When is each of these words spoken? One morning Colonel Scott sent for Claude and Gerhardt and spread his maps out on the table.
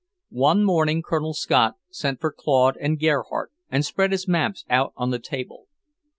One 0.39 0.63
morning 0.63 1.03
Colonel 1.03 1.35
Scott 1.35 1.75
sent 1.91 2.19
for 2.19 2.31
Claude 2.35 2.75
and 2.77 2.99
Gerhardt 2.99 3.51
and 3.69 3.85
spread 3.85 4.11
his 4.11 4.27
maps 4.27 4.65
out 4.67 4.93
on 4.97 5.11
the 5.11 5.19
table. 5.19 5.67